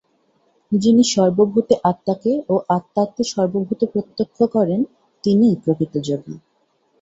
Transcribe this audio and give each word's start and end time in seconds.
যিনি 0.71 1.03
সর্বভূতে 1.13 1.75
আত্মাকে 1.83 2.31
ও 2.49 2.55
আত্মাতে 2.69 3.21
সর্বভূত 3.33 3.81
প্রত্যক্ষ 3.93 4.37
করেন, 4.55 4.79
তিনিই 5.23 5.55
প্রকৃত 5.63 5.93
যোগী। 6.07 6.35